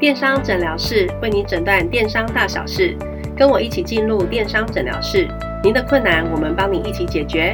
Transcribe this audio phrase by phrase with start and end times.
[0.00, 2.96] 电商诊疗室为你诊断电商大小事，
[3.36, 5.28] 跟我一起进入电商诊疗室，
[5.62, 7.52] 您的困难我们帮你一起解决。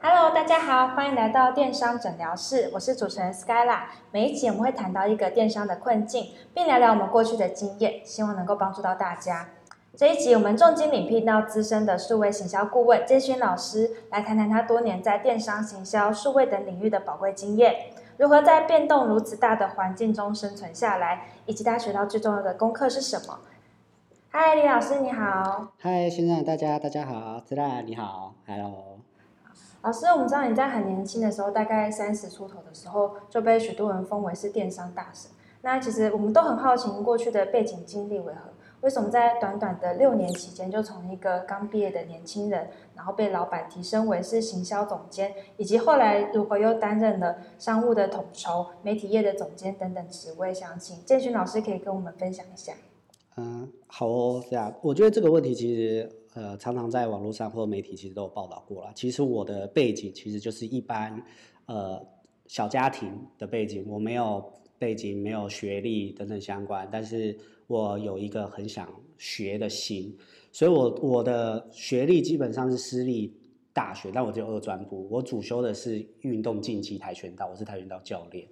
[0.00, 3.82] Hello，大家好，欢迎来到电商诊疗室，我是主持人 Skyla。
[4.10, 9.50] 每一集我们会谈到一个电商的困境，并聊聊我们过去的经验，希望能够帮助到大家。
[9.96, 17.74] 这一集我们重金礼聘到资深的数位行销顾问建勋老师，来谈谈他多年在电商行销、数位等领域的宝贵经验，
[18.18, 23.40] 如何在变动如此大的环境中生存下来，以及他学到最重要的功课是什么。
[24.30, 25.68] 嗨，李老师你好。
[25.78, 29.00] 嗨，先生，大家大家好，子兰你好，Hello。
[29.82, 35.30] 老师，我们知道你在很年轻的时候，大概三十出头的时候，就被许多人封为是电商大神。
[35.60, 38.50] 那其实我们都很好奇，您过去的背景经历为何？
[38.82, 50.54] 为什么在短短的六年期间，就从一个刚毕业的年轻人，然后被老板提升为是行销总监，以及后来如何又担任了商务的统筹、媒体业的总监等等职位？
[50.54, 52.74] 想请建勋老师可以跟我们分享一下。
[53.36, 58.90] 嗯，好哦，这样，我觉得这个问题其实呃，常常在网络上或媒体其实都有报道过了。
[58.94, 61.22] 其实我的背景其实就是一般
[61.66, 62.02] 呃
[62.46, 67.36] 小家庭的背景，我没有背景，没有学历等等相关，但是
[67.66, 70.16] 我有一个很想学的心，
[70.52, 73.34] 所以我我的学历基本上是私立
[73.72, 78.46] 大学，但我只有二专部，我主修的是运动竞技跆拳道，我是跆拳道教练。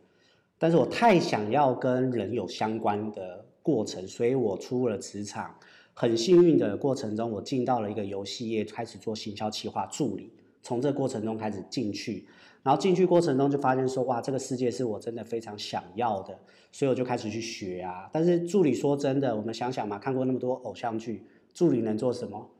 [0.58, 5.54] 但是我太想要跟人有相关的过程，所以我出了职场。
[5.96, 10.32] 很幸运的过程中，我进到了一个游戏业，开始做行销企划助理。
[10.60, 12.26] 从这过程中开始进去，
[12.64, 16.36] 然后进去过程中就发现说，哇，这个世界是我真的非常想要的，
[16.72, 18.10] 所以我就开始去学啊。
[18.12, 22.50] 但是助理说真的，我们想想嘛，看过那么多偶像剧，助理能做什么？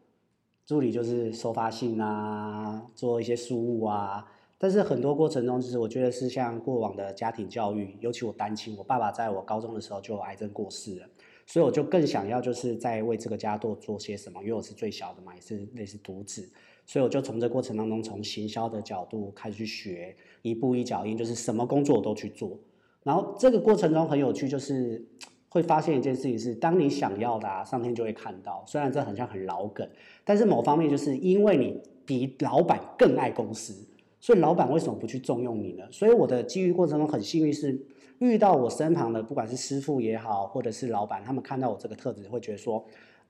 [0.67, 4.25] 助理就是收发信啊，做一些事务啊。
[4.57, 11.07] 但是很多过程中，其实我觉得是像过往的家庭教育，尤其我单亲，我爸爸在我高中的时候就有癌症过世了，
[11.45, 16.49] 所以我就更想要就是在为这个家多做些什么，因为我是最小的嘛，也是类似独子，
[16.87, 22.59] 所以我就从这过程当中，从行销的角度开始去学，一步一脚印，就是什么工作我都去做。
[23.03, 25.05] 然后这个过程中很有趣，就是
[25.49, 28.65] 会发现一件事情是，当你想要的、啊，上天就会看到。
[28.67, 29.89] 虽然这很像很老梗，
[30.25, 33.75] 但是某方面就是因为你比老板更爱公司。
[34.21, 35.85] 所以老板为什么不去重用你呢？
[35.91, 37.79] 所以我的机遇过程中很幸运是
[38.21, 42.83] 遇到我身旁的，不管是师傅也好，或者是老板，他们看到我这个特质，会觉得说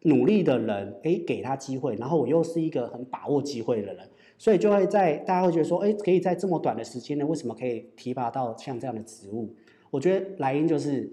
[0.02, 9.54] 努力的人，哎，给他机会，然后我又是一个很把握机会的人，所以就会在大家会觉得说，哎，可以在这么短的时间内，为什么可以提拔到像这样的职务？
[9.90, 11.12] 我觉得来因就是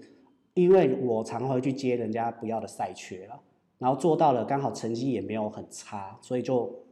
[0.54, 3.40] 因为我常会去接人家不要的赛缺了，
[3.78, 6.84] 然后做到了，刚好成绩也没有很差，所以就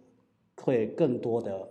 [0.56, 1.68] 会更多的。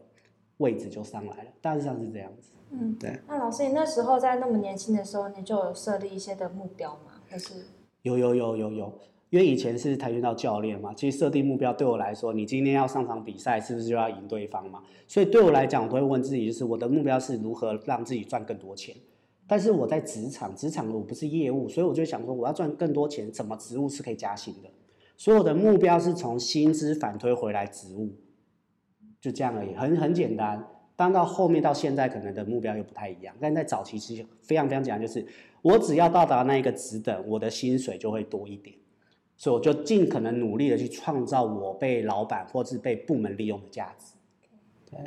[0.59, 2.51] 位置就上来了，大致上是这样子。
[2.71, 3.17] 嗯，对。
[3.29, 7.13] 那老师，你那时候在那么年轻的时候，你就有设立一些的目标吗？
[7.29, 7.63] 还是？
[8.01, 8.93] 有有有有有，
[9.29, 14.81] 因为以前是跆拳道教练嘛，其实设定目标对我来说，你今天要上场比赛，是不是就要赢对方嘛？
[15.07, 18.95] 所以对我来讲，我都会问自己，就是我的目标是如何让自己赚更多钱。
[19.45, 24.69] 但是我在职场，职场我不是业务，所以我就想说，我要赚更多钱，怎么职务是可以加薪的？
[25.15, 28.15] 所以我的目标是从薪资反推回来职务。
[29.21, 30.65] 就这样而已，很很简单。
[30.95, 33.35] 当到后面到现在，可能的目标又不太一样。
[33.39, 35.25] 但在早期其实非常非常简单，就是
[35.61, 38.75] 我只要到达那一个职等，我的薪水就会多一点。
[39.39, 44.13] 所以我就尽可能努力的去创造我被老板或是被部门利用的价值。
[44.91, 44.99] 对，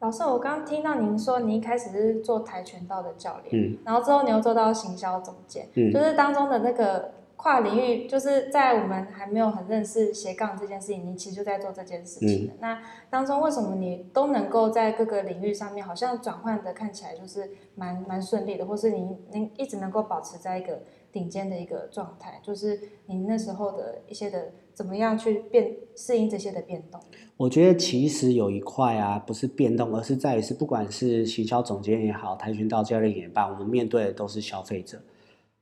[0.00, 7.12] 老师，我刚刚听到您说，你一开始是做跆拳道的教练，嗯，然后之后你又做到行销总监，嗯，就是当中的那个。
[7.36, 12.80] 跨领域就是在我们还没有很认识斜杠这件事情，你其实就在做这件事情那
[13.10, 20.80] 当中为什么你都能够在各个领域上面，好像转换的看起来就是蛮蛮顺利的，或是你能一直能够保持在一个
[21.14, 22.40] 顶尖的一个状态？
[22.42, 27.00] 就是你那时候的一些的怎么样去变适应这些的变动？
[27.36, 35.00] 我觉得其实有一块啊，不是变动，而是在于是不管是行销总监也好，跆拳道教练也罢，我们面对的都是消费者。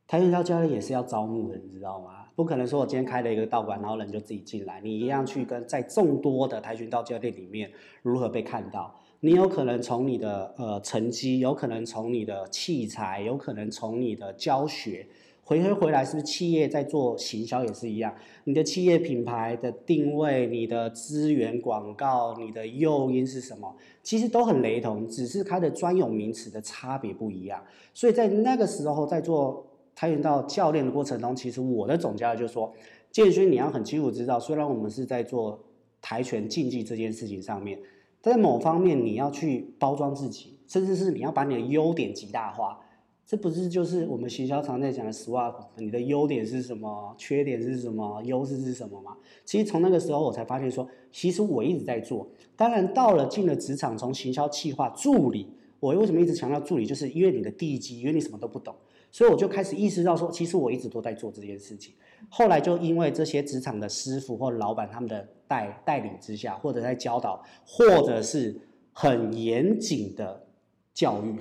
[0.08, 2.26] 跆拳道教练也是要招募的，你知道吗？
[2.34, 4.80] 不可能说我今天开了一个道馆，然后人就自己进来。
[4.80, 7.70] 你一样去跟在众多的跆拳道教练里面
[8.02, 8.94] 如何被看到？
[9.20, 15.06] 你有可能从你的呃成绩，有可能从你的器材，有可能从你的教学，
[15.52, 18.14] 回回回来是不是企业在做行销也是一样？
[18.44, 23.76] 你的企业品牌的定位、你的资源广告、你的诱因是什么？
[24.02, 27.62] 其实都很雷同，只是它的专有名词的差别不一样。
[27.92, 29.66] 所以在那个时候在做。
[29.94, 32.72] 跆拳道教练的过程中，其实我的总结就是说，
[33.10, 35.62] 建勋你要很清楚知道，虽然我们是在做
[36.00, 37.78] 跆拳竞技这件事情上面，
[38.22, 42.80] 在某方面你要去包装自己，甚至是你要把你的优点极大化。
[43.24, 49.16] 这不是就是我们行销常在讲的 SWOT，你的优点是什么，缺点是什么，优势是什么吗？
[49.44, 52.28] 其实从那个时候我才发现说，其实我一直在做。
[52.56, 55.48] 当然到了进了职场，从行销企划助理，
[55.80, 58.74] 我为什么一直强调助理，就是因为你的地基，因为你什么都不懂，
[59.10, 61.94] 所以我就开始意识到说，其实我一直都在做这件事情。
[62.28, 68.60] 后来就因为这些职场的师傅或老板他们的带带领之下，或者在教导，或者是
[68.92, 70.44] 很严谨的
[70.92, 71.34] 教育。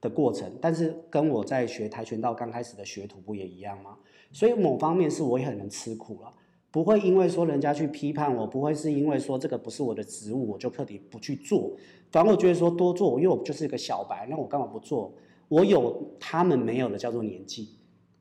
[0.00, 3.96] 的过程，但是跟我在学跆拳道刚开始的学徒不也一样吗？
[4.32, 6.32] 所以某方面是我也很能吃苦了，
[6.70, 11.76] 不会因为说人家去批判我，不会是因为说这个不是我的职务，我就彻底不去做。
[12.10, 15.12] 反而我觉得说多做，因为我就是一个小白，那我干嘛不做？
[15.48, 17.76] 我有他们没有的叫做年纪，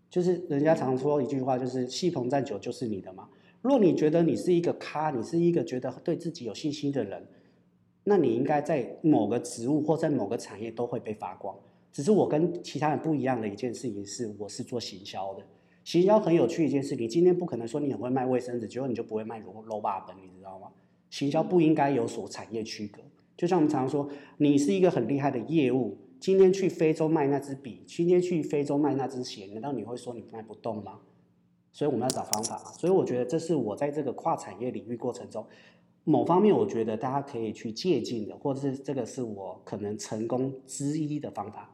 [0.09, 3.29] 就是人家常说一句话，就是戏棚站久就是你的嘛。
[3.61, 7.27] 若你觉得你是一个咖，你是一个觉得对自己有信心的人，
[8.05, 11.55] 那你应该在某个职务或在某个产业都会被发光。
[11.91, 15.44] 只是我跟其他人不一样的一件事情是，我是做行销的。
[15.83, 20.68] 行销很有趣一件事，你今天不可能说你很会卖卫生纸，结果你就不会卖楼楼霸本，你知道吗？
[21.09, 23.01] 行销不应该有所产业区隔。
[23.36, 24.07] 就像我们常常说，
[24.38, 31.00] 你是一个很厉害的业务，今天去非洲卖那支笔，今天去非洲卖那支鞋，难道你会说你卖不动吗？
[31.71, 32.57] 所以我们要找方法。
[32.77, 35.44] 所以我觉得这是我在这个跨产业领域过程中，
[36.03, 41.74] 某方面我觉得大家可以去借鉴的，或者是这个是我可能成功之一的方法。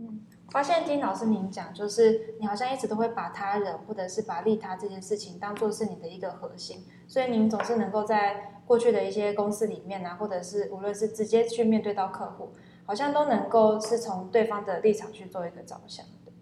[0.00, 12.52] 嗯，发现听老师您讲，就是你好像一直都会把他人或者是把利他这件事情当做是你的一个核心，所以您总是能够在过去的一些公司里面啊，或者是无论是直接去面对到客户，
[12.86, 16.32] 好像都能够是从对方的立场去做一个着想，对，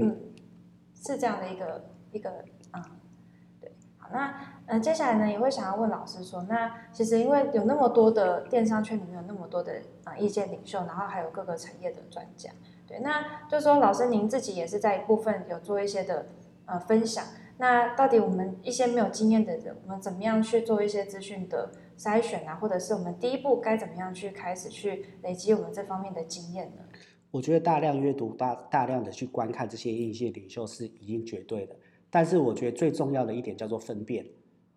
[0.00, 0.20] 嗯，
[0.94, 2.30] 是这样的一个一个
[2.70, 2.80] 啊，
[3.60, 4.32] 对，好，那
[4.66, 12.50] 嗯，接下来呢也会想要问老师说，那其实因为有那么多的电商圈里面有那么多的啊意见领袖，然后还有各个产业的专家。
[12.86, 16.26] 对，那就说老师您自己也是在一部分有做一些的
[16.66, 17.24] 呃分享。
[17.58, 22.54] 那到底我们一些没有经验的人，我们怎么样去做一些资讯的筛选啊？
[22.56, 26.82] 或者是我们第一步该怎么样去开始去累积我们这方面的经验呢？
[27.30, 31.74] 我觉得大量阅读、大大量的去观看这些一些领袖是已经绝对的。
[32.10, 34.24] 但是我觉得最重要的一点叫做分辨。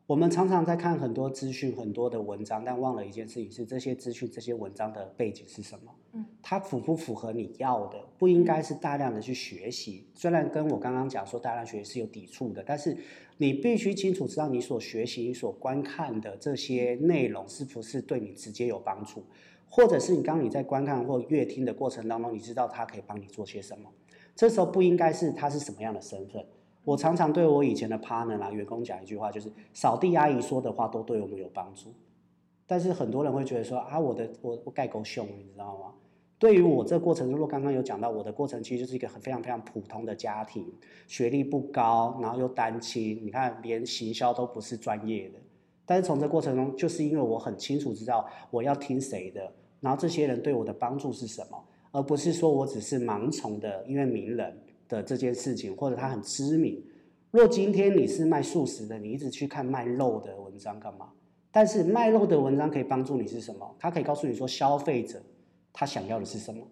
[0.07, 5.91] 我们常常在看很多资讯、很多的文章，但忘了一件事情是：这些资讯、这些文章的背景是什么？
[6.13, 7.97] 嗯，它符不符合你要的？
[8.17, 10.07] 不应该是大量的去学习。
[10.15, 12.97] 虽然跟我刚刚讲说大量学习是有抵触的，但是
[13.37, 19.23] 你必须清楚知道你所学习、你所观看的这些内容是不是对你直接有帮助，
[19.69, 23.89] 或者是你刚你在观看或阅听的过程当中，你知道它可以帮你做些什么？
[24.35, 26.43] 这时候不应该是他是什么样的身份。
[26.85, 31.93] 我常常对我以前的 partner 啊员工讲一句话，就是扫地阿姨说的话都对我们有帮助。
[32.69, 35.91] 但是很多人会觉得说啊，我的我我盖够凶，你知道吗？
[36.37, 40.71] 对于我这过程，如果刚刚有讲到我的过程，其实就是一个很非常非常普通的家庭，
[41.07, 45.39] 学历不高，然后又单亲，你看连行销都不是专业的。
[45.85, 49.51] 但是从这过程中，就是因为我很清楚知道我要听谁的，
[49.81, 51.61] 然后这些人对我的帮助是什么，
[51.91, 54.55] 而不是说我只是盲从的，因为名人。
[54.89, 56.83] 的这件事情，或者他很知名。
[57.29, 61.11] 若今天你是卖素食的，你一直去看卖肉的文章干嘛？
[61.51, 63.75] 但是卖肉的文章可以帮助你是什么？
[63.79, 65.21] 他可以告诉你说消费者
[65.73, 66.65] 他想要的是什么。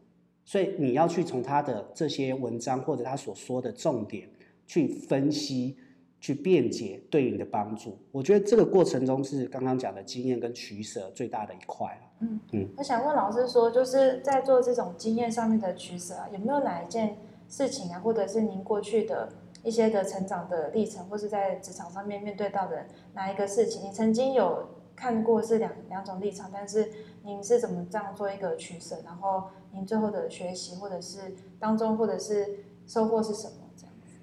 [0.45, 4.30] 所以你要去从他的这些文章或者他所说的重点
[4.66, 5.78] 去分析、
[6.19, 7.97] 去辩解对你的帮助。
[8.11, 12.01] 我觉得这个过程中是刚刚讲的经验跟取舍最大的一块了。
[12.21, 17.18] 嗯嗯，我想问老师说，就是在做这种经验上面的取舍啊，有没有哪一件？
[17.49, 19.30] 事情啊，或者是您过去的
[19.63, 26.92] 一些的成长的历程，或是在职场上面面对到的哪一个事情，你曾经有看过是两两种立场，但是
[27.23, 28.97] 您是怎么这样做一个取舍？
[29.06, 33.69] 然后您最后的学习，或者是当中，或者是收获是什么？
[33.77, 34.18] 这样子。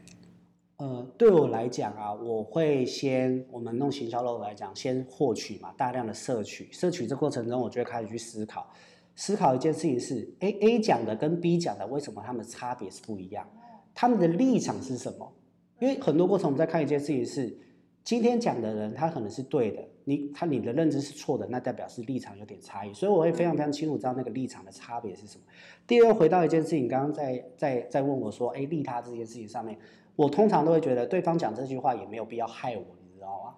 [0.78, 8.68] 呃，对我来讲啊，我会先我们弄行销路来讲，先获取嘛，大量的摄取，摄取这过程中，我就会开始去思考。
[9.14, 13.48] 思考一件事情是，A A 讲的跟 B 讲的为什么他们差别是不一样？
[13.94, 15.32] 他们的立场是什么？
[15.78, 17.56] 因为很多过程我们在看一件事情是，
[18.04, 22.92] 今天讲的人他可能是对的，你他你的认知是错的，那代表是立场有点差异。
[22.92, 25.44] 所以我会非常非常清楚知道那个立场的差别是什么。
[25.86, 29.78] 第二，回到一件事情，刚刚在在在问我说，哎，利他这件事情上面，
[30.16, 33.54] 我通常都会觉得对方讲这句话也没有必要害我，你知道吗？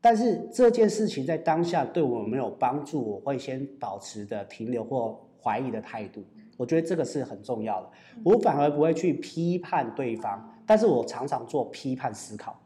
[0.00, 6.24] 但是这件事情在当下对我有没有帮助，我会先保持的停留或怀疑的态度。
[6.56, 7.90] 我觉得这个是很重要的。
[8.24, 12.58] 我反而不会去批判对方，但是我常常做批判思考。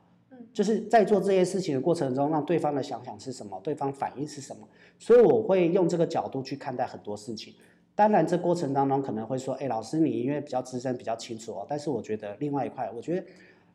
[0.55, 4.67] 就是在做这些事情的过程中，让对方的想想是什么，对方反应是什么。
[4.99, 7.53] 所以我会用这个角度去看待很多事情。
[7.97, 11.67] 当然，这过程当中可能会说，哎，老师你因为比较资深，比较清楚哦。
[11.69, 13.27] 但是我觉得另外一块，我觉得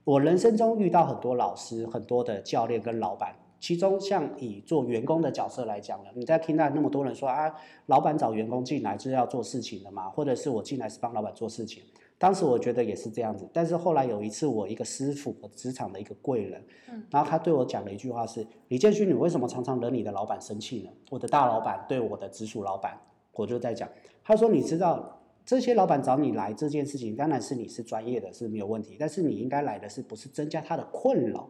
[0.05, 3.35] 我人生中遇到很多老师、很多的教练跟老板。
[3.59, 7.53] 其中，像以做员工的角色来讲呢，你在听到那么多人说啊，
[7.87, 11.83] 老板找员工进来就是要做事情的嘛，或者是我进来是帮老板做事情。
[12.19, 20.91] 当时我觉得也是这样子，但是后来有一次，我一个师傅，我职场的一个贵人，嗯，然后他对我讲了一句话是：李建勋，你为什么常常惹你的老板生气呢？
[21.09, 22.99] 我的大老板对我的直属老板，
[23.31, 23.89] 我就在讲，
[24.23, 31.49] 他说你知道这些老板找你来这件事情，当然是你是专业的，是没有问题，但是你应该来的是不是增加他的困扰？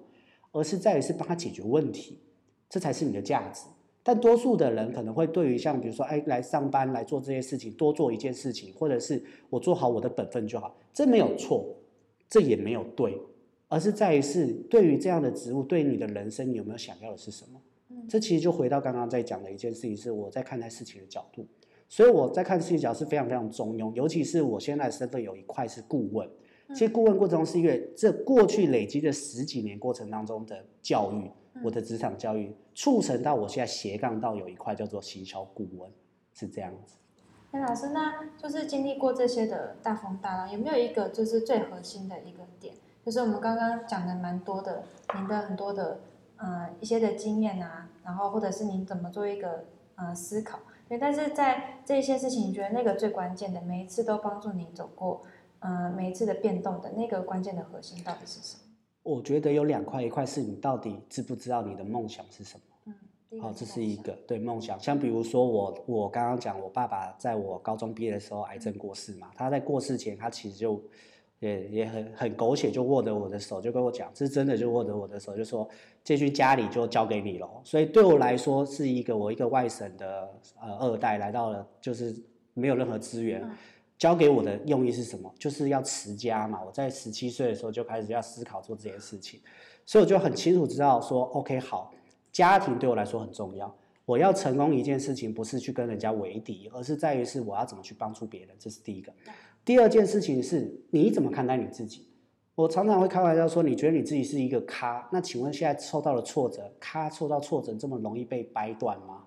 [0.51, 2.21] 而是在于是帮他解决问题，
[2.69, 3.65] 这才是你的价值。
[4.09, 11.63] 但多数的人可能会对于像比如说，哎，来上班来做这些事情，多做一件事情，或者是我做好我的本分就好，这没有错，
[12.27, 13.15] 这也没有对，
[13.67, 17.61] 而是在于是对于这样的职务，对你的人生，你有没有想要的是什么？
[18.09, 21.45] 这其实就回到刚刚在讲的一件事情，是我在看待事情的角度。
[21.87, 26.27] 所以我在看事情角是非常非常中庸，尤其是我现在的身份有一块是顾问。
[26.73, 31.31] 其实顾问过程中是因为这过去累积的十几年过程当中的教育，
[31.63, 35.91] 我的职场教育促成到我现在斜杠到有一块叫做行销顾问，
[36.33, 36.95] 是这样子。
[37.51, 42.75] 那，老师，那就是经历过这些的大风大浪，有没有一个就是最核心的一个点？
[43.03, 44.83] 就是我们刚刚讲的蛮多的，
[45.15, 45.99] 您的很多的
[46.38, 50.59] 呃一些的经验啊，然后或者是您怎么做一个呃思考？
[50.88, 55.23] 对，但是在这些事情，你觉得那个最关键的，每一次都帮助你走过。
[55.59, 58.63] 嗯，每一次的变动的那个关键的核心到底是什么？
[59.03, 62.93] 我觉得有两块，一块是你到底知不知道你的梦想是什么？
[63.31, 64.79] 嗯，好，这是一个对梦想。
[64.79, 70.81] 像比如说我，我刚刚讲，我爸爸在我高中毕业的时候癌症过世嘛，他在过世前，他其实就
[71.39, 75.67] 也也很很狗血，就握着我的手，就跟我讲，是真的，就握着我的手，就说
[76.03, 77.49] 这句家里就交给你了。
[77.63, 80.29] 所以对我来说，是一个我一个外省的
[80.61, 82.15] 呃二代来到了，就是
[82.53, 83.49] 没有任何资源。
[84.00, 85.32] 交给我的用意是什么？
[85.38, 86.60] 就是要持家嘛。
[86.65, 89.39] 我在十七岁的时候就开始要思考做这件事情，
[89.86, 91.94] 所以我就很清楚知道说，OK，好，
[92.32, 93.75] 家庭对我来说很重要。
[94.06, 99.13] 我要成功一件事情，不是去跟人家为敌，而是在于是我要怎么去帮助别人，这是第一个。
[99.63, 102.08] 第二件事情是你怎么看待你自己？
[102.56, 105.08] 我常常会开玩笑说，你觉得你自己是一个咖？
[105.12, 109.25] 那请问现在受到了挫折，咖受到挫折这么容易被掰断吗？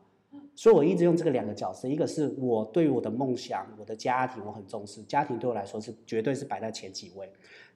[0.54, 7.28] 所以，我一直用这个两个角色，一个是我对于我的梦想、我的家庭，我很重视，家庭对我来说是绝对是摆在前几位。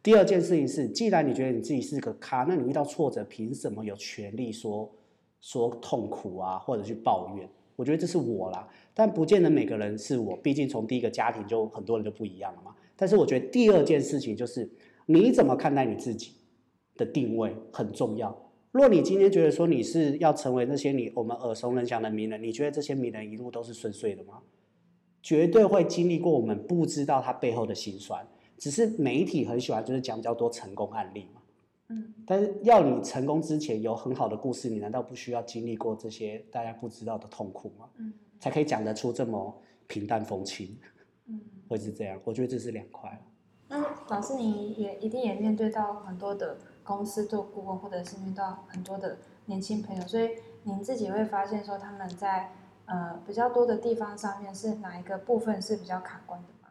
[0.03, 4.91] 第二件事情是，既然你觉得你自己是个咖，那你遇到挫折，凭什么有权利说
[5.41, 7.49] 说痛苦啊，或者去抱怨？
[7.77, 12.75] 我觉得这是我啦，但不见得每个人是我，毕竟从第一个家庭就很多人就不一样了嘛。
[12.95, 14.71] 但是我觉得第二件事情就是，
[15.07, 16.33] 你怎么看待你自己
[16.97, 18.46] 的定位很重要。
[18.77, 24.41] 若你今天觉得说你是要成为那些你我们耳熟能详的名人，你觉得这些名人一路都是顺遂的吗？
[25.23, 28.25] 绝对会经历过我们不知道他背后的辛酸。
[28.59, 31.41] 只是媒体很喜欢就是讲比较多成功案例嘛。
[31.89, 32.15] 嗯。
[32.27, 37.89] 但是要你成功之前有很好的故事，你难道不需要经历过这些大家不知道的痛苦吗？
[37.97, 38.13] 嗯。
[38.39, 39.55] 才可以讲得出这么
[39.87, 40.77] 平淡风轻。
[41.27, 41.41] 嗯。
[41.69, 43.21] 会是这样，我觉得这是两块。
[43.69, 46.57] 那老师，你也一定也面对到很多的。
[46.87, 50.31] 公司做顾问，或者是遇到很多的年轻朋友，所以
[50.63, 52.51] 您自己会发现说他们在
[52.87, 56.69] 呃比较多的地方上面是哪一个部分是比较卡关的吗？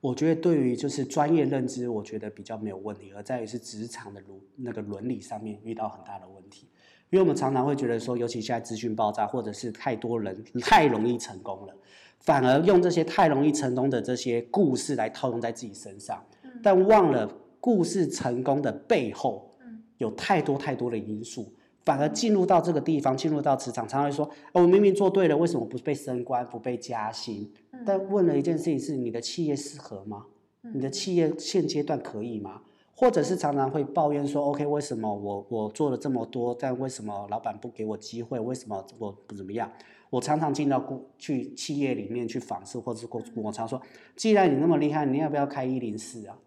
[0.00, 6.68] 我觉得对于就是专业认知，我觉得比较没有问题，而在于是职场的伦那个伦理上面遇到很大的问题。
[7.10, 11.74] 因为我们常常会觉得说，尤其现在资讯爆炸，或者是太多人太容易成功了，
[12.20, 16.24] 反而用这些太容易成功的这些故事来套用在自己身上，
[16.62, 17.28] 但忘了
[17.60, 19.45] 故事成功的背后。
[19.98, 21.52] 有太多太多的因素，
[21.84, 27.52] 反而进入到这个地方，进入到职场，常常会说：“我明明做对了，为什么不被升官、不被加薪？”
[27.86, 30.26] 但问了一件事情是：你的企业适合吗？
[30.74, 32.62] 你的企业现阶段可以吗？
[32.98, 38.40] 或者是常常会抱怨说：“OK，为什么我我做了这么多，但为什么老板不给我机会？
[38.40, 39.70] 为什么我不怎么样？”
[40.08, 43.80] 我常常进到过去企业里面去访视，或者是我常说
[44.16, 46.38] ：“既然你那么厉害，你要不要开一零四啊？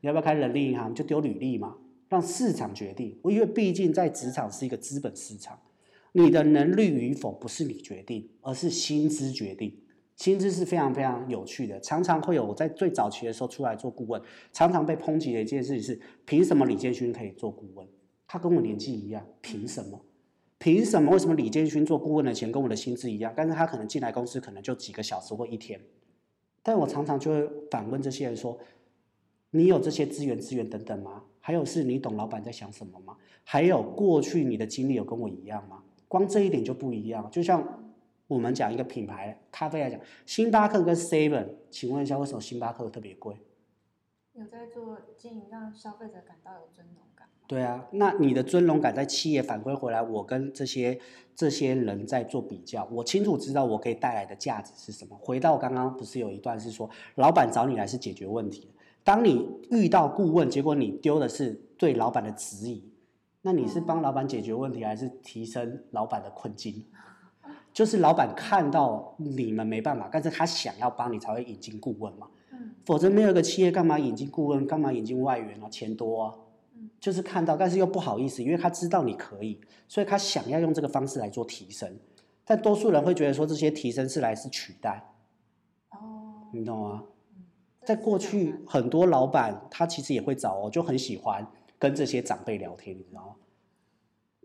[0.00, 0.94] 你要不要开人力银行？
[0.94, 1.76] 就丢履历嘛。”
[2.10, 5.56] 让市场决定，因为毕竟在职场是一个资本市场，
[6.10, 9.80] 你的能力与否不是你决定，而是薪资决定。
[10.16, 14.20] 薪资是非常非常有趣的，常常会有我在最早期的时候出来做顾问，
[14.52, 17.86] 常常被抨击的一件事情是：凭什么李建勋可以做顾问？
[18.26, 20.04] 他跟我年纪一样，凭什么？
[20.58, 21.12] 凭什么？
[21.12, 23.32] 为什么李建勋做顾问的钱跟我的薪资一样？
[23.36, 25.80] 但是他可能进来公司可能就几个小时或一天。
[26.62, 28.58] 但我常常就会反问这些人说。
[29.52, 31.24] 你有这些资源、资源等等吗？
[31.50, 33.16] 还有是你懂老板在想什么吗？
[33.42, 35.82] 还有过去你的经历有跟我一样吗？
[36.06, 37.28] 光这一点就不一样。
[37.28, 37.90] 就像
[38.28, 43.34] 我们讲一个品牌咖啡来讲，星巴克跟 Seven，请问一下，为什么星巴克特别贵？
[44.34, 47.26] 有在做经营，让消费者感到有尊荣感。
[47.48, 51.00] 对啊，那你的尊荣感在企业反馈回来，我跟这些
[51.34, 55.18] 这些人在做比较，我清楚知道我可以带来的价值是什么。
[55.20, 58.70] 回到刚刚不是有一段是说，老板找你来是解决问题，
[59.02, 62.92] 当你遇到顾问，结果你丢的是对老板的质疑，
[63.42, 66.84] 那你是帮老板解决问题，还是提升老板的困境？
[67.72, 72.28] 就是老板看到你们没办法，但是他想要帮你才会引进顾问嘛。
[72.52, 75.68] 嗯否则没有一个企业干嘛引进顾问，干嘛引进外援啊？
[75.68, 76.34] 钱多啊。
[76.74, 81.96] 嗯就是看到，但是又不好意思，因为他知道你可以，所以他想要用这个方式来做提升。
[82.44, 85.12] 但多数人会觉得说这些提升是来是取代，
[85.90, 87.04] 哦，你懂吗？
[87.80, 91.46] 嗯在过去，很多老板他其实也会找我，就很喜欢
[91.78, 93.34] 跟这些长辈聊天，你知道吗？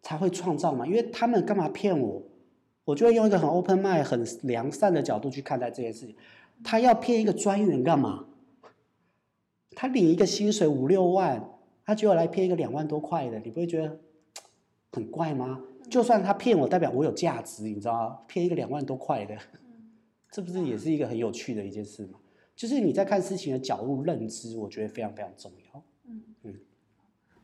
[0.01, 2.21] 才会创造嘛，因为他们干嘛骗我？
[2.85, 6.15] 我就会用一个很 open mind、很良善的角度去看待这件事情。
[6.63, 8.25] 他要骗一个专员干嘛？
[9.71, 11.49] 他领一个薪水五六万，
[11.83, 13.99] 他就要来骗一个两万多块的，你不会觉得
[14.91, 15.61] 很怪吗？
[15.89, 18.19] 就算他骗我，代表我有价值，你知道吗？
[18.27, 19.91] 骗一个两万多块的，嗯
[20.31, 22.19] 这不是也是一个很有趣的一件事吗？
[22.55, 25.83] 就是你在看事情的角度认知，我觉得非常非常重要。
[26.07, 26.55] 嗯嗯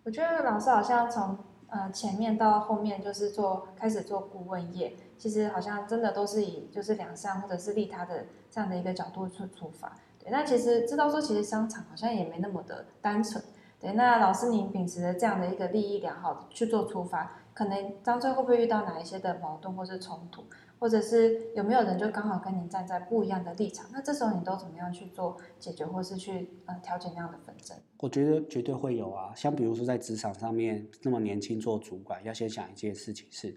[0.03, 1.37] 我觉得老师好像从
[1.67, 9.95] 呃前面到后面就是做开始做顾问业，其实好像真的都是以就是良善或者是利他的这样的一个角度去出发。
[10.17, 13.43] 对，那其实知道说其实商场好像也没那么的单纯。
[13.79, 20.43] 对，那老师您秉持着这样的一个利益良好去做出发，可能当中会不会遇到哪一些的矛盾或是冲突，
[20.81, 23.87] 或者是有没有人就刚好跟您站在不一样的立场？
[23.93, 27.77] 那这时候你都怎么样去做解决，或是去呃调解那样的纷争？
[27.99, 33.55] 我觉得绝对会有啊，像比如说在职场上面那么年轻做主管，要先想一件事情是，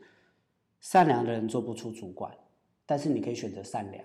[0.83, 2.31] 善良的人做不出主管，
[2.85, 4.04] 但是你可以选择善良，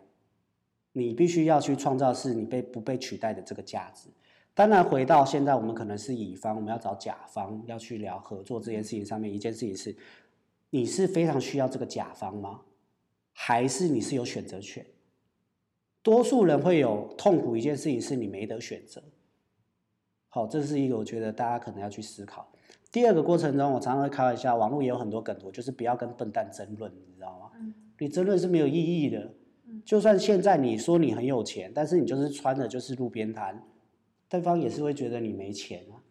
[0.94, 4.08] 你必须要去创造是你被不被取代的这个价值。
[4.54, 9.94] 当然，回到现在，我们可能是乙方，我们要找甲方，要去聊合作这件事情上面，一件事情是，
[10.70, 12.62] 你是非常需要这个甲方吗？
[13.42, 14.86] 还是你是有选择权？
[16.04, 19.02] 多数人会有痛苦一件事情是你没得选择。
[20.28, 22.52] 好，这是一个我觉得大家可能要去思考。
[22.92, 27.52] 第二个过程中，我常常会开玩笑，网络也有很多梗图，就是不要跟笨蛋争论，你知道吗？
[27.56, 29.34] 嗯你争论是没有意义的
[29.68, 29.82] 嗯。
[29.86, 33.64] 就算现在你说你很有钱，但是你就是穿的就是路边摊，
[34.28, 36.04] 对方也是会觉得你没钱啊。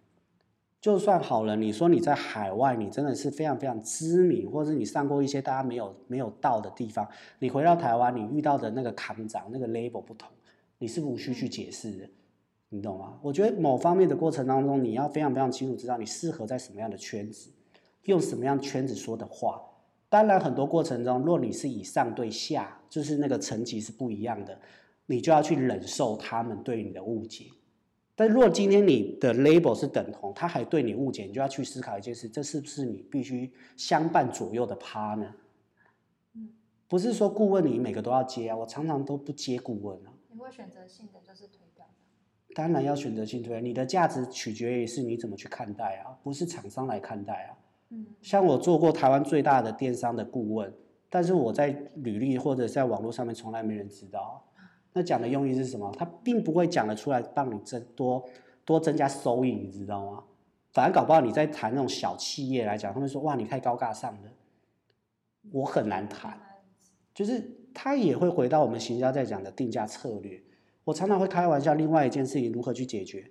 [0.81, 7.07] 就算好了，你说你在海外，你真的是非常非常知名，或者是你上过一些大家没有没有到的地方，
[7.41, 10.31] 你回到台湾，你遇到的那个扛长那个 label 不同，
[10.79, 12.09] 你是无需去解释的，
[12.69, 13.19] 你懂吗？
[13.23, 17.51] 我觉得某方面的过程当中，你要非常非常清楚知道你适合在什么样的圈子，
[18.05, 19.61] 用什么样圈子说的话。
[20.09, 24.59] 当然，很多过程中，若你是以上对下，就是那个层级是不一样的，
[25.07, 27.47] 你就要去忍受他们对你的误解。
[28.19, 35.31] 但如果今天你的 label 是等同，他还对你误解，你就要去思考一件事：这是不是你必须相伴左右的 partner？
[36.35, 36.49] 嗯，
[36.89, 40.11] 不是说顾问你每个都要接啊，我常常都不接顾问啊。
[40.33, 42.55] 你会选择性的就是推掉的。
[42.57, 47.55] 当然要选择性推，你的价值取决于是你怎么去看待啊，不是厂商来看待啊。
[47.91, 50.75] 嗯像我做过台湾最大的电商的顾问，
[51.09, 54.45] 但是我在履历或者在网络上面从来没人知道。
[54.93, 55.93] 那讲的用意是什么？
[55.97, 58.25] 他并不会讲得出来帮你增多
[58.65, 60.25] 多增加收益，你知道吗？
[60.73, 64.31] 反而搞不好你在谈那种小企业来讲，他们说哇你太高大上了，
[65.51, 66.39] 我很难谈。
[67.15, 67.43] 就是
[67.75, 70.41] 他也会回到我们行销在讲的定价策略。
[70.85, 73.31] 我常常会开玩笑，另外一件事情如何去解决？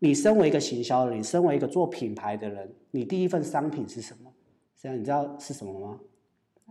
[0.00, 4.32] 你身为一个行销人，你身为一个做品牌的人，你第一份商品是什么？
[4.76, 6.00] 这样你知道是什么吗？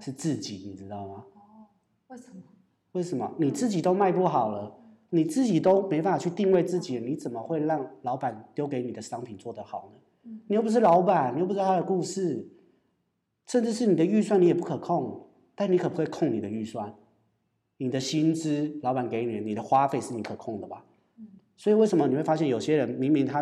[0.02, 1.26] 是自己，你知道吗？
[1.36, 1.68] 哦，
[2.08, 2.42] 为什么？
[2.94, 4.76] 为什么你自己都卖不好了，
[5.10, 10.00] 你自己都没办法去定位自己，你怎么会让老板丢给你的商品做得好呢？
[10.26, 12.50] 嗯你又不是老板，你又不知道他的故事，
[13.48, 16.94] 甚至是你的预算你也不可控，但你可不可以控你的预算？
[17.78, 20.84] 你的薪资老板给你，你的花费是你可控的吧？
[21.18, 23.42] 嗯所以为什么你会发现有些人明明他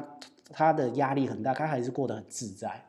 [0.49, 2.85] 他的压力很大，他还是过得很自在，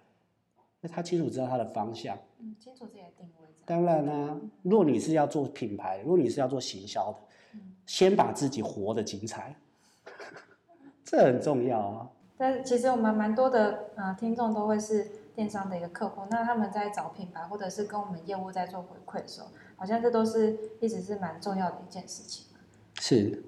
[0.81, 2.19] 那他清楚知道他的方向。
[2.39, 3.38] 嗯，清楚自己的定位。
[3.69, 7.19] 当然啦、如果你是要做品牌，如果你是要做行销的，
[7.53, 9.55] 嗯先把自己活得精彩，
[11.05, 12.09] 这很重要啊。
[12.39, 22.47] 但其实我们蛮多的呃听众都会是电商的一个客户，那他们在找品牌或者是跟我们业务在做回馈的时候，好像这都是一直是蛮重要的一件事情。
[22.95, 23.45] 是，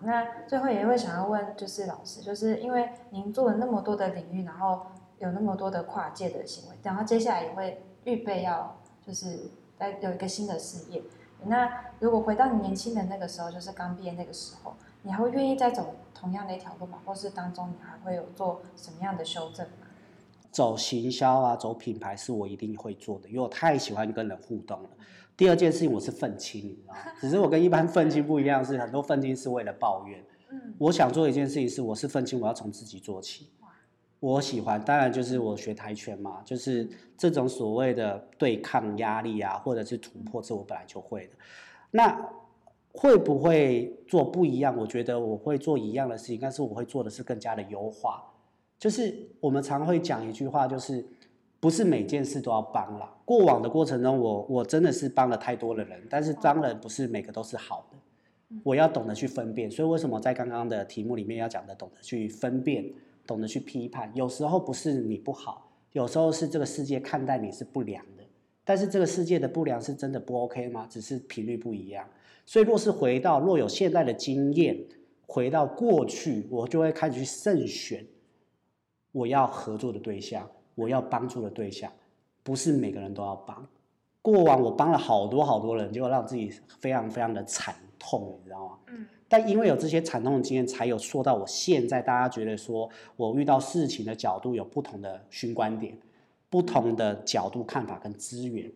[0.00, 4.86] 那最后也会想要问，就是老师，就是因为您做了那么多的领域，然后
[5.20, 11.02] 有那么多的跨界的行为，然后接下来也会预备要就是在有一个新的事业。
[11.44, 17.00] 那如果回到你年轻的那个时候，就是刚毕业那个时候，你还会愿意再走同样的一条路吗？
[17.04, 19.88] 或是当中你还会有做什么样的修正吗？
[20.52, 24.90] 走行销啊，走品牌是我一定会做的，因为我太喜欢跟人互动了。
[25.36, 27.00] 第二件事情我是愤青，你知道吗？
[27.18, 30.22] 只是我跟一般愤青不一样，是很多愤青是为了抱怨。
[30.50, 33.48] 嗯，我想做一件事情是，我是愤青，我要从自己做起。
[34.22, 41.32] 我喜欢，当然就是我学跆拳嘛，就是这种所谓的对抗压力啊，或者是突破，这我本来就会的。
[41.90, 42.30] 那
[42.92, 44.76] 会不会做不一样？
[44.76, 48.22] 我觉得我会做一样的事情，但是我会做的是更加的优化。
[48.78, 51.04] 就是我们常会讲一句话，就是
[51.58, 53.12] 不是每件事都要帮了。
[53.24, 57.98] 过往的过程中，我我真的是帮了太多的人，但是当然不是每个都是好的。
[58.62, 62.88] 我要懂得去分辨，所以为什么在刚刚的题目里面要讲的，懂得去分辨。
[63.26, 68.22] 懂得去批判，有时候不是你不好，有时候是这个世界看待你是不良的。
[68.64, 70.86] 但是这个世界的不良是真的不 OK 吗？
[70.88, 72.08] 只是频率不一样。
[72.46, 74.76] 所以若是回到若有现在的经验，
[75.26, 78.06] 回到过去，我就会开始去慎选
[79.10, 81.92] 我要合作的对象，我要帮助的对象，
[82.42, 83.66] 不是每个人都要帮。
[84.20, 88.78] 过往我帮了好多好多人，结果让自己非常非常的惨痛，你知道吗？
[88.88, 89.06] 嗯。
[89.32, 95.96] 但因为有这些惨痛的经验，才有说到我现在，大家觉得说我遇到事情的角度有不同的新观点，
[96.50, 98.70] 不同的角度看法跟资源。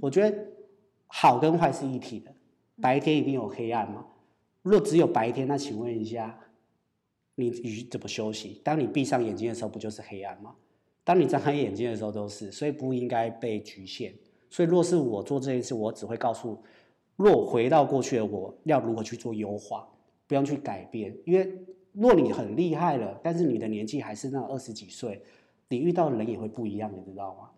[0.00, 0.36] 我觉得
[1.06, 2.32] 好跟坏是一体的，
[2.82, 4.04] 白天一定有黑暗嘛。
[4.62, 6.36] 若只有白天，那请问一下，
[7.36, 7.48] 你
[7.88, 8.60] 怎么休息？
[8.64, 10.56] 当你闭上眼睛的时候，不就是黑暗吗？
[11.04, 14.12] 当你张开眼睛的时候，都是，所以不应该被局限。
[14.48, 16.60] 所以若是我做这件事，我只会告诉，
[17.14, 19.88] 若回到过去的我，要如何去做优化。
[20.30, 21.52] 不用去改变，因为
[21.90, 25.20] 若你很厉害了，但是你的年纪还是那二十几岁，
[25.68, 27.50] 你遇到的人也会不一样，你知道吗？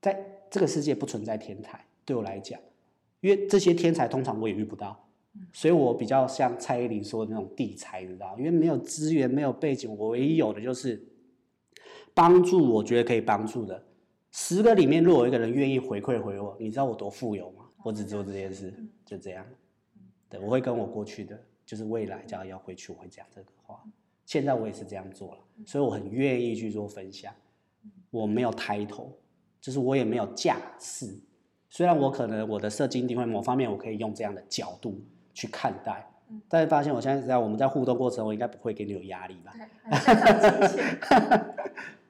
[0.00, 0.18] 在
[0.48, 2.58] 这个世界不存在天才，对我来讲，
[3.20, 4.98] 因为这些天才通常我也遇不到，
[5.52, 11.06] 所以我比较像蔡依林说的那种地才，你知道因为没有资源，没有背景，我唯一有的就是
[12.14, 13.84] 帮助，我觉得可以帮助的
[14.32, 17.66] 十个里面，若有一个人愿意回馈回我，你知道我多富有吗？
[17.82, 18.72] 我只做这件事，
[19.04, 19.44] 就这样。
[20.30, 21.38] 对，我会跟我过去的。
[21.66, 23.82] 就是未来，只要要回去，我会讲这个话。
[24.26, 27.32] 现在我也是这样做了，所以我很愿意去做分享。
[28.10, 29.12] 我没有抬头，
[29.60, 31.18] 就是我也没有架势。
[31.68, 35.00] 虽然我可能我的设计定位某方面我可以用这样的角度
[35.32, 36.06] 去看待，
[36.48, 39.54] 但是发现我现在在我们在互动过程，我应该不会给你有压力吧？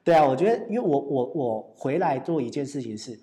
[0.04, 3.18] 对啊，我觉得，因为我我我回来做一件事情是。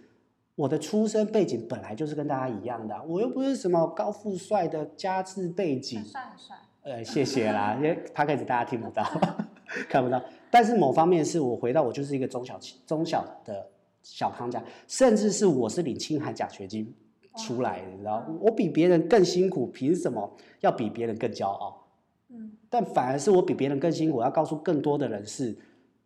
[0.61, 6.05] 我的出生背景本来就是跟大家一样的，我又不是什么高富帅的家世背景。
[6.05, 6.55] 帅帅。
[6.83, 9.03] 呃，谢谢啦，因为他开始大家听不到，
[9.89, 10.23] 看不到。
[10.51, 13.67] 但是某方面是我回到我就是一个中小中小的
[14.03, 16.93] 小康家，甚至是我是领青海奖学金
[17.37, 21.87] 出来的，你知道，我比别人更辛苦，凭什么要比别人更骄傲？
[22.29, 22.51] 嗯。
[22.69, 25.57] 但反而是我比别人更辛苦，我要告诉更多的人是，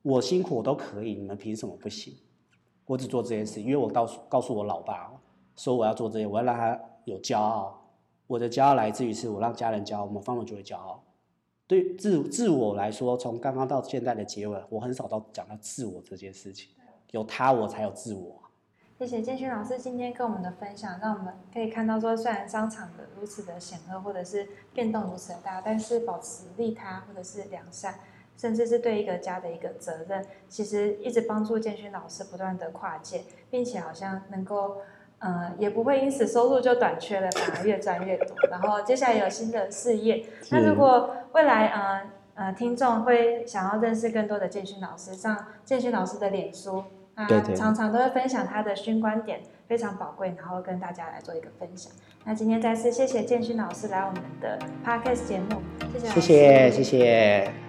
[0.01, 2.13] 我辛苦我都可以，你们凭什么不行？
[2.86, 5.12] 我只做这件事，因为我告诉告诉我老爸，
[5.56, 7.82] 说我要做这些，我要让他有骄傲。
[8.28, 11.04] 我的骄傲来自于是我让家人骄傲，我们方面就会骄傲。
[11.67, 16.69] 对自自我来说，从刚刚到现在的结尾，我很少到讲到自我这件事情。
[17.12, 18.41] 有他，我才有自我。
[19.00, 27.95] 谢谢建勋老师今天跟我们的分享，让我们可以看到说，虽然商场的如此的险恶，或者是变动如此的大，但是保持利他或者是良善。
[28.38, 34.78] 甚至是对一个家的一个责任，其实一直帮助建勋老师不断的跨界，并且好像能够，
[35.19, 38.36] 呃，也不会因此收入就短缺了，反而越赚越多。
[38.50, 42.02] 然后接下来有新的事业，那如果未来呃
[42.36, 46.84] 呃听众会想要认识更多的建勋老师，上建勋老师的脸书，
[47.15, 51.91] 他常常都会分享他的新观点，非常宝贵，然后跟大家来做一个分享。
[52.26, 55.62] 那今天再次谢谢建勋老师来我们的 podcast 节目，
[55.93, 57.64] 谢谢，谢谢，谢谢。